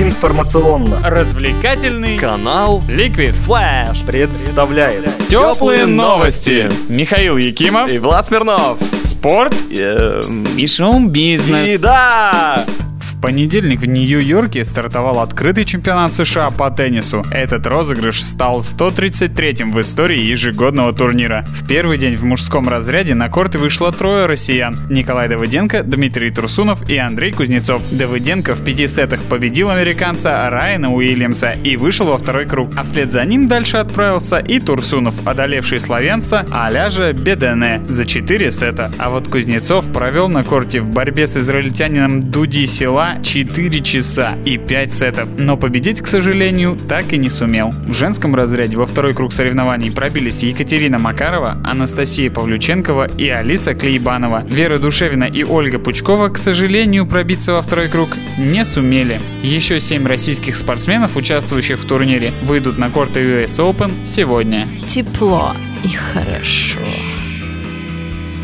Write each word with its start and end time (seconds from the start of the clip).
Информационно 0.00 1.00
развлекательный 1.02 2.16
канал 2.16 2.82
Liquid 2.88 3.36
Flash 3.46 4.06
представляет 4.06 5.04
Теплые 5.28 5.84
новости. 5.84 6.70
Михаил 6.88 7.36
Якимов, 7.36 7.90
и 7.90 7.98
Влад 7.98 8.26
Смирнов. 8.26 8.78
спорт 9.04 9.54
Эм, 9.70 10.44
и 10.56 10.66
шоу-бизнес. 10.66 11.68
И 11.68 11.76
да! 11.76 12.64
Понедельник 13.22 13.80
в 13.82 13.86
Нью-Йорке 13.86 14.64
стартовал 14.64 15.20
открытый 15.20 15.64
чемпионат 15.64 16.12
США 16.12 16.50
по 16.50 16.72
теннису. 16.72 17.24
Этот 17.30 17.68
розыгрыш 17.68 18.20
стал 18.20 18.62
133-м 18.62 19.70
в 19.70 19.80
истории 19.80 20.18
ежегодного 20.18 20.92
турнира. 20.92 21.44
В 21.50 21.64
первый 21.68 21.98
день 21.98 22.16
в 22.16 22.24
мужском 22.24 22.68
разряде 22.68 23.14
на 23.14 23.28
корты 23.28 23.60
вышло 23.60 23.92
трое 23.92 24.26
россиян. 24.26 24.76
Николай 24.90 25.28
Давыденко, 25.28 25.84
Дмитрий 25.84 26.32
Турсунов 26.32 26.90
и 26.90 26.96
Андрей 26.96 27.30
Кузнецов. 27.30 27.80
Давыденко 27.92 28.56
в 28.56 28.64
пяти 28.64 28.88
сетах 28.88 29.22
победил 29.22 29.70
американца 29.70 30.50
Райана 30.50 30.92
Уильямса 30.92 31.52
и 31.52 31.76
вышел 31.76 32.06
во 32.06 32.18
второй 32.18 32.46
круг. 32.46 32.72
А 32.76 32.82
вслед 32.82 33.12
за 33.12 33.24
ним 33.24 33.46
дальше 33.46 33.76
отправился 33.76 34.38
и 34.38 34.58
Турсунов, 34.58 35.24
одолевший 35.24 35.78
славянца 35.78 36.44
Аляжа 36.50 37.12
Бедене 37.12 37.82
за 37.86 38.04
4 38.04 38.50
сета. 38.50 38.90
А 38.98 39.10
вот 39.10 39.28
Кузнецов 39.28 39.92
провел 39.92 40.28
на 40.28 40.42
корте 40.42 40.80
в 40.80 40.90
борьбе 40.90 41.28
с 41.28 41.36
израильтянином 41.36 42.20
Дуди 42.20 42.66
Села 43.12 43.22
4 43.22 43.80
часа 43.80 44.34
и 44.44 44.56
5 44.58 44.92
сетов, 44.92 45.28
но 45.36 45.56
победить, 45.56 46.00
к 46.00 46.06
сожалению, 46.06 46.76
так 46.88 47.12
и 47.12 47.18
не 47.18 47.30
сумел. 47.30 47.70
В 47.86 47.94
женском 47.94 48.34
разряде 48.34 48.76
во 48.76 48.86
второй 48.86 49.14
круг 49.14 49.32
соревнований 49.32 49.90
пробились 49.90 50.42
Екатерина 50.42 50.98
Макарова, 50.98 51.56
Анастасия 51.64 52.30
Павлюченкова 52.30 53.08
и 53.16 53.28
Алиса 53.28 53.74
Клейбанова. 53.74 54.44
Вера 54.46 54.78
Душевина 54.78 55.24
и 55.24 55.44
Ольга 55.44 55.78
Пучкова, 55.78 56.28
к 56.28 56.38
сожалению, 56.38 57.06
пробиться 57.06 57.52
во 57.52 57.62
второй 57.62 57.88
круг 57.88 58.10
не 58.38 58.64
сумели. 58.64 59.20
Еще 59.42 59.80
7 59.80 60.06
российских 60.06 60.56
спортсменов, 60.56 61.16
участвующих 61.16 61.78
в 61.78 61.84
турнире, 61.84 62.32
выйдут 62.42 62.78
на 62.78 62.90
корты 62.90 63.20
US 63.20 63.58
Open 63.58 64.06
сегодня. 64.06 64.68
Тепло 64.86 65.52
и 65.84 65.88
хорошо. 65.88 66.78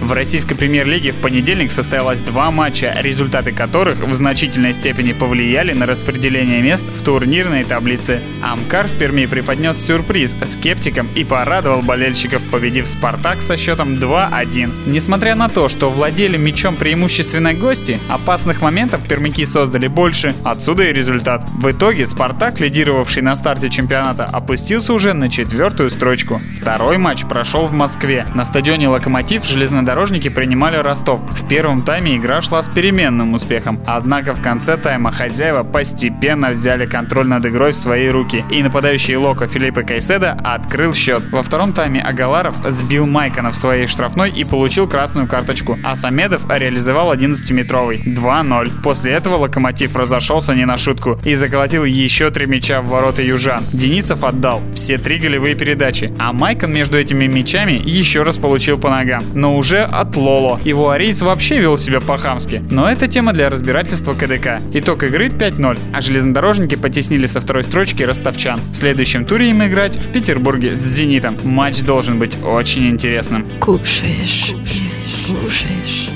В 0.00 0.12
российской 0.12 0.54
премьер-лиге 0.54 1.10
в 1.10 1.20
понедельник 1.20 1.72
состоялось 1.72 2.20
два 2.20 2.50
матча, 2.50 2.96
результаты 3.00 3.52
которых 3.52 3.98
в 3.98 4.12
значительной 4.14 4.72
степени 4.72 5.12
повлияли 5.12 5.72
на 5.72 5.86
распределение 5.86 6.62
мест 6.62 6.86
в 6.88 7.02
турнирной 7.02 7.64
таблице. 7.64 8.22
Амкар 8.40 8.86
в 8.86 8.96
Перми 8.96 9.26
преподнес 9.26 9.84
сюрприз 9.84 10.36
скептикам 10.44 11.08
и 11.14 11.24
порадовал 11.24 11.82
болельщиков, 11.82 12.48
победив 12.48 12.86
«Спартак» 12.86 13.42
со 13.42 13.56
счетом 13.56 13.94
2-1. 13.94 14.88
Несмотря 14.88 15.34
на 15.34 15.48
то, 15.48 15.68
что 15.68 15.90
владели 15.90 16.36
мячом 16.36 16.76
преимущественно 16.76 17.52
гости, 17.52 17.98
опасных 18.08 18.60
моментов 18.62 19.06
пермяки 19.06 19.44
создали 19.44 19.88
больше, 19.88 20.34
отсюда 20.44 20.84
и 20.84 20.92
результат. 20.92 21.44
В 21.50 21.70
итоге 21.72 22.06
«Спартак», 22.06 22.60
лидировавший 22.60 23.22
на 23.22 23.34
старте 23.34 23.68
чемпионата, 23.68 24.26
опустился 24.26 24.92
уже 24.92 25.12
на 25.12 25.28
четвертую 25.28 25.90
строчку. 25.90 26.40
Второй 26.56 26.98
матч 26.98 27.24
прошел 27.24 27.66
в 27.66 27.72
Москве. 27.72 28.26
На 28.34 28.44
стадионе 28.44 28.88
«Локомотив» 28.88 29.44
железнодорожники 29.88 30.28
принимали 30.28 30.76
Ростов. 30.76 31.22
В 31.30 31.48
первом 31.48 31.82
тайме 31.82 32.16
игра 32.16 32.42
шла 32.42 32.60
с 32.60 32.68
переменным 32.68 33.32
успехом. 33.32 33.80
Однако 33.86 34.34
в 34.34 34.42
конце 34.42 34.76
тайма 34.76 35.10
хозяева 35.10 35.62
постепенно 35.62 36.50
взяли 36.50 36.84
контроль 36.84 37.26
над 37.26 37.46
игрой 37.46 37.72
в 37.72 37.76
свои 37.76 38.08
руки. 38.08 38.44
И 38.50 38.62
нападающий 38.62 39.16
Локо 39.16 39.46
Филиппе 39.46 39.82
Кайседа 39.84 40.36
открыл 40.44 40.92
счет. 40.92 41.22
Во 41.30 41.42
втором 41.42 41.72
тайме 41.72 42.02
Агаларов 42.02 42.56
сбил 42.68 43.06
Майкона 43.06 43.50
в 43.50 43.56
своей 43.56 43.86
штрафной 43.86 44.30
и 44.30 44.44
получил 44.44 44.86
красную 44.86 45.26
карточку. 45.26 45.78
А 45.82 45.96
Самедов 45.96 46.42
реализовал 46.50 47.14
11-метровый. 47.14 48.02
2-0. 48.04 48.82
После 48.82 49.12
этого 49.12 49.36
Локомотив 49.36 49.96
разошелся 49.96 50.54
не 50.54 50.66
на 50.66 50.76
шутку 50.76 51.18
и 51.24 51.34
заколотил 51.34 51.84
еще 51.84 52.30
три 52.30 52.44
мяча 52.44 52.82
в 52.82 52.88
ворота 52.88 53.22
южан. 53.22 53.64
Денисов 53.72 54.22
отдал 54.22 54.60
все 54.74 54.98
три 54.98 55.18
голевые 55.18 55.54
передачи, 55.54 56.12
а 56.18 56.34
Майкон 56.34 56.72
между 56.72 56.98
этими 56.98 57.26
мячами 57.26 57.80
еще 57.82 58.22
раз 58.22 58.36
получил 58.36 58.78
по 58.78 58.90
ногам. 58.90 59.24
Но 59.34 59.56
уже 59.56 59.77
от 59.84 60.16
Лоло. 60.16 60.60
Его 60.64 60.90
ариец 60.90 61.22
вообще 61.22 61.58
вел 61.58 61.76
себя 61.76 62.00
по-хамски. 62.00 62.62
Но 62.70 62.88
это 62.88 63.06
тема 63.06 63.32
для 63.32 63.50
разбирательства 63.50 64.14
КДК. 64.14 64.60
Итог 64.72 65.02
игры 65.04 65.28
5-0, 65.28 65.78
а 65.92 66.00
железнодорожники 66.00 66.74
потеснили 66.74 67.26
со 67.26 67.40
второй 67.40 67.62
строчки 67.62 68.02
ростовчан. 68.02 68.60
В 68.72 68.74
следующем 68.74 69.24
туре 69.24 69.50
им 69.50 69.64
играть 69.64 69.96
в 69.96 70.12
Петербурге 70.12 70.76
с 70.76 70.80
«Зенитом». 70.80 71.36
Матч 71.44 71.80
должен 71.82 72.18
быть 72.18 72.36
очень 72.44 72.88
интересным. 72.88 73.46
Кушаешь 73.60 74.50
и 74.50 75.08
слушаешь. 75.08 76.10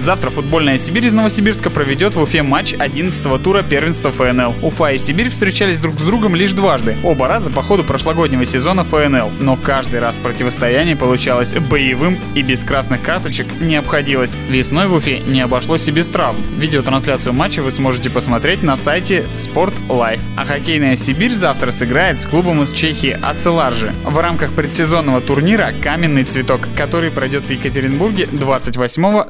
Завтра 0.00 0.30
футбольная 0.30 0.78
Сибирь 0.78 1.04
из 1.04 1.12
Новосибирска 1.12 1.68
проведет 1.68 2.14
в 2.14 2.22
Уфе 2.22 2.42
матч 2.42 2.72
11-го 2.72 3.36
тура 3.36 3.62
первенства 3.62 4.10
ФНЛ. 4.10 4.54
Уфа 4.62 4.92
и 4.92 4.98
Сибирь 4.98 5.28
встречались 5.28 5.78
друг 5.78 5.98
с 5.98 6.02
другом 6.02 6.34
лишь 6.34 6.52
дважды, 6.52 6.96
оба 7.04 7.28
раза 7.28 7.50
по 7.50 7.62
ходу 7.62 7.84
прошлогоднего 7.84 8.46
сезона 8.46 8.82
ФНЛ. 8.82 9.30
Но 9.40 9.56
каждый 9.56 10.00
раз 10.00 10.16
противостояние 10.16 10.96
получалось 10.96 11.52
боевым 11.52 12.18
и 12.34 12.40
без 12.40 12.64
красных 12.64 13.02
карточек 13.02 13.46
не 13.60 13.76
обходилось. 13.76 14.38
Весной 14.48 14.86
в 14.86 14.94
Уфе 14.94 15.18
не 15.18 15.42
обошлось 15.42 15.86
и 15.86 15.92
без 15.92 16.08
травм. 16.08 16.38
Видеотрансляцию 16.56 17.34
матча 17.34 17.60
вы 17.60 17.70
сможете 17.70 18.08
посмотреть 18.08 18.62
на 18.62 18.76
сайте 18.76 19.26
Sport 19.34 19.74
Life. 19.88 20.22
А 20.34 20.46
хоккейная 20.46 20.96
Сибирь 20.96 21.34
завтра 21.34 21.72
сыграет 21.72 22.18
с 22.18 22.24
клубом 22.24 22.62
из 22.62 22.72
Чехии 22.72 23.18
Ацеларжи 23.20 23.94
в 24.06 24.16
рамках 24.16 24.54
предсезонного 24.54 25.20
турнира 25.20 25.74
«Каменный 25.82 26.24
цветок», 26.24 26.62
который 26.74 27.10
пройдет 27.10 27.44
в 27.44 27.50
Екатеринбурге 27.50 28.28
28, 28.32 29.24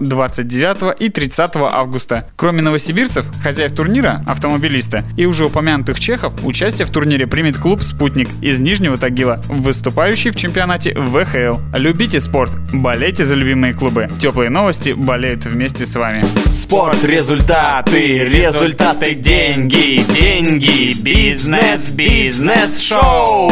29 0.61 1.01
и 1.01 1.09
30 1.09 1.57
августа. 1.57 2.27
Кроме 2.37 2.63
новосибирцев, 2.63 3.27
хозяев 3.43 3.73
турнира, 3.73 4.23
автомобилиста 4.27 5.05
и 5.17 5.25
уже 5.25 5.47
упомянутых 5.47 5.99
чехов, 5.99 6.35
участие 6.45 6.87
в 6.87 6.91
турнире 6.91 7.27
примет 7.27 7.57
клуб 7.57 7.83
«Спутник» 7.83 8.29
из 8.43 8.61
Нижнего 8.61 8.99
Тагила, 8.99 9.41
выступающий 9.49 10.31
в 10.31 10.37
чемпионате 10.37 10.95
ВХЛ. 10.95 11.59
Любите 11.75 12.21
спорт, 12.21 12.53
болейте 12.73 13.25
за 13.25 13.35
любимые 13.35 13.73
клубы. 13.73 14.11
Теплые 14.21 14.51
новости 14.51 14.91
болеют 14.91 15.47
вместе 15.47 15.87
с 15.87 15.97
вами. 15.97 16.25
Спорт, 16.51 17.03
результаты, 17.05 18.25
результаты, 18.25 19.15
деньги, 19.15 20.03
деньги, 20.13 21.01
бизнес, 21.01 21.91
бизнес, 21.91 22.81
шоу. 22.83 23.51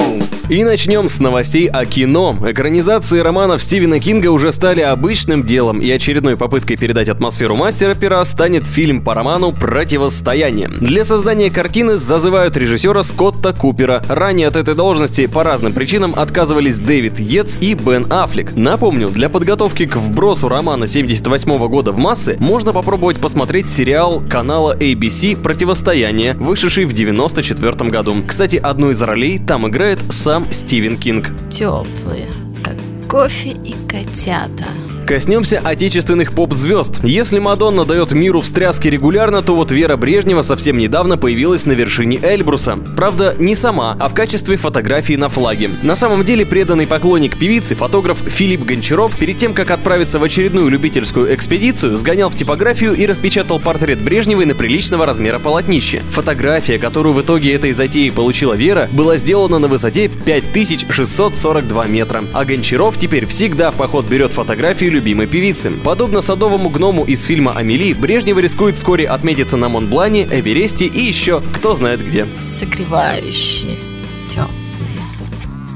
И 0.49 0.65
начнем 0.65 1.11
с 1.11 1.21
новостей 1.21 1.69
о 1.69 1.85
кино. 1.85 2.35
Экранизации 2.43 3.19
романов 3.19 3.63
Стивена 3.63 3.99
Кинга 3.99 4.29
уже 4.29 4.51
стали 4.51 4.81
обычным 4.81 5.43
делом, 5.43 5.83
и 5.83 5.91
очередной 5.91 6.39
попыткой 6.39 6.79
передать 6.79 7.11
атмосферу 7.11 7.55
мастера 7.55 7.95
пера 7.95 8.25
станет 8.25 8.65
фильм 8.65 9.05
по 9.05 9.13
роману 9.13 9.53
«Противостояние». 9.53 10.69
Для 10.69 11.05
создания 11.05 11.51
картины 11.51 11.97
зазывают 11.97 12.57
режиссера 12.57 13.03
Скотта 13.03 13.53
Купера. 13.53 14.03
Ранее 14.09 14.49
от 14.49 14.57
этой 14.57 14.75
должности 14.75 15.27
по 15.27 15.45
разным 15.45 15.75
причинам 15.75 16.15
отказывались 16.17 16.79
Дэвид 16.79 17.19
Йетс 17.19 17.59
и 17.61 17.75
Бен 17.75 18.11
Аффлек. 18.11 18.57
Напомню, 18.57 19.11
для 19.11 19.29
подготовки 19.29 19.85
к 19.85 19.97
вбросу 19.97 20.49
романа 20.49 20.87
78 20.87 21.69
года 21.69 21.93
в 21.93 21.99
массы 21.99 22.39
можно 22.41 22.73
попробовать 22.73 23.19
посмотреть 23.19 23.69
сериал 23.69 24.23
канала 24.31 24.75
ABC 24.75 25.37
«Противостояние», 25.37 26.33
вышедший 26.33 26.87
в 26.87 26.95
94 26.95 27.91
году. 27.91 28.17
Кстати, 28.27 28.57
одну 28.57 28.89
из 28.89 29.03
ролей 29.03 29.39
там 29.39 29.69
играет 29.69 29.99
сам 30.09 30.38
Стивен 30.51 30.97
Кинг. 30.97 31.33
Теплые, 31.51 32.29
как 32.63 32.77
кофе 33.09 33.51
и 33.51 33.75
котята. 33.89 34.67
Коснемся 35.09 35.59
отечественных 35.65 36.35
поп-звезд. 36.35 37.01
Если 37.03 37.39
Мадонна 37.39 37.87
дает 37.87 38.13
миру 38.13 38.43
встряски 38.43 38.89
регулярно, 38.89 39.41
то 39.41 39.55
вот 39.55 39.73
Вера 39.73 39.97
Брежнева 39.97 40.43
совсем 40.43 40.77
недавно 40.77 41.17
появилась 41.17 41.65
на 41.65 41.73
вершине 41.73 42.21
Эльбруса. 42.23 42.79
Правда, 42.95 43.35
не 43.39 43.55
сама, 43.55 43.97
а 43.99 44.11
в 44.11 44.13
качестве 44.13 44.59
фотографии 44.59 45.15
на 45.15 45.31
флаге. 45.31 45.71
На 45.83 45.97
самом 45.97 46.25
деле 46.25 46.45
преданный 46.45 46.87
поклонник 46.87 47.39
певицы, 47.39 47.75
фотограф 47.75 48.19
Филипп 48.19 48.65
Гончаров, 48.65 49.17
перед 49.17 49.39
тем, 49.39 49.55
как 49.55 49.71
отправиться 49.71 50.19
в 50.19 50.25
очередную 50.25 50.69
любительскую 50.69 51.35
экспедицию, 51.35 51.97
сгонял 51.97 52.29
в 52.29 52.37
типографию 52.37 52.93
и 52.93 53.07
распечатал 53.07 53.59
портрет 53.61 54.03
Брежневой 54.03 54.45
на 54.45 54.55
приличного 54.55 55.07
размера 55.07 55.39
полотнище. 55.39 56.03
Фотография, 56.11 56.79
которую 56.79 57.15
в 57.15 57.23
итоге 57.23 57.55
этой 57.55 57.73
затеи 57.73 58.11
получила 58.11 58.53
Вера, 58.53 58.91
была 58.93 59.17
сделана 59.17 59.59
на 59.59 59.69
высоте 59.69 60.09
5642 60.09 61.87
метра. 61.87 62.25
А 62.35 62.45
Гончаров 62.45 62.99
теперь 62.99 63.25
всегда 63.25 63.71
в 63.71 63.77
поход 63.77 64.05
берет 64.05 64.35
фотографию 64.35 64.98
любимой 64.99 65.29
певицы. 65.29 65.71
Подобно 65.71 66.21
садовому 66.21 66.71
гному 66.71 67.05
из 67.05 67.23
фильма 67.23 67.53
«Амели», 67.53 67.95
Брежнева 67.95 68.41
рискует 68.41 68.77
вскоре 68.77 69.07
отметиться 69.07 69.57
на 69.57 69.69
Монблане, 69.69 70.25
Эвересте 70.25 70.87
и 70.87 71.01
еще 71.01 71.41
кто 71.55 71.77
знает 71.77 72.05
где. 72.05 72.27
Согревающие. 72.51 73.98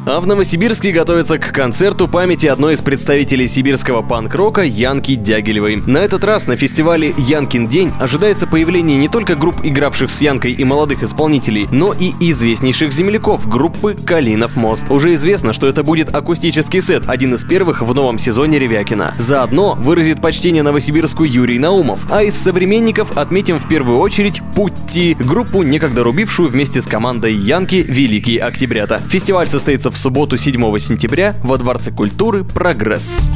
А 0.04 0.18
в 0.18 0.26
Новосибирске 0.26 0.90
готовятся 0.90 1.38
к 1.38 1.52
концерту 1.52 2.08
памяти 2.08 2.48
одной 2.48 2.74
из 2.74 2.80
представителей 2.80 3.46
сибирского 3.46 4.02
панк-рока 4.02 4.62
Янки 4.62 5.14
Дягилевой. 5.14 5.76
На 5.76 5.98
этот 5.98 6.24
раз 6.24 6.48
на 6.48 6.56
фестивале 6.56 7.14
«Янкин 7.16 7.68
день» 7.68 7.92
ожидается 8.00 8.48
появление 8.48 8.96
не 8.96 9.06
только 9.06 9.36
групп, 9.36 9.60
игравших 9.62 10.10
с 10.10 10.20
Янкой 10.20 10.54
и 10.54 10.64
молодых 10.64 11.04
исполнителей, 11.04 11.68
но 11.70 11.92
и 11.92 12.10
известнейших 12.18 12.92
земляков 12.92 13.46
группы 13.48 13.94
«Калинов 13.94 14.56
мост». 14.56 14.90
Уже 14.90 15.14
известно, 15.14 15.52
что 15.52 15.68
это 15.68 15.84
будет 15.84 16.12
акустический 16.12 16.82
сет, 16.82 17.04
один 17.06 17.36
из 17.36 17.44
первых 17.44 17.80
в 17.80 17.94
новом 17.94 18.18
сезоне 18.18 18.58
Ревякина. 18.58 19.14
Заодно 19.18 19.76
выразит 19.76 20.20
почтение 20.20 20.64
Новосибирску 20.64 21.22
Юрий 21.22 21.60
Наумов, 21.60 22.00
а 22.10 22.24
из 22.24 22.36
современников 22.36 23.16
отметим 23.16 23.60
в 23.60 23.68
первую 23.68 24.00
очередь 24.00 24.42
«Путти», 24.56 25.14
группу, 25.14 25.62
некогда 25.62 26.02
рубившую 26.02 26.48
вместе 26.48 26.82
с 26.82 26.86
командой 26.86 27.34
Янки 27.34 27.86
«Великие 27.88 28.40
Октябрята». 28.40 29.00
Фестиваль 29.08 29.46
состоится 29.46 29.91
в 29.92 29.96
субботу 29.96 30.36
7 30.36 30.78
сентября 30.78 31.34
во 31.42 31.58
Дворце 31.58 31.90
культуры 31.90 32.44
«Прогресс». 32.44 33.30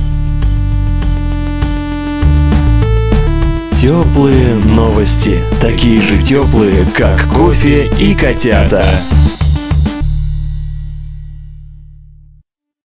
Теплые 3.72 4.54
новости. 4.54 5.38
Такие 5.60 6.00
же 6.00 6.16
теплые, 6.22 6.86
как 6.96 7.22
кофе 7.28 7.88
и 8.00 8.14
котята. 8.14 8.86